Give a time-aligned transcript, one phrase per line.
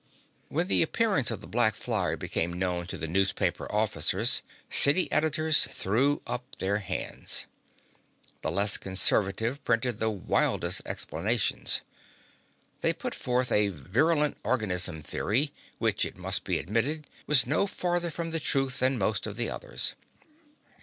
[0.49, 5.67] When the appearance of the black flyer became known in the newspaper offices, city editors
[5.69, 7.45] threw up their hands.
[8.41, 11.81] The less conservative printed the wildest explanations.
[12.79, 18.09] They put forth a virulent organism theory, which, it must be admitted, was no farther
[18.09, 19.93] from the truth than most of the others.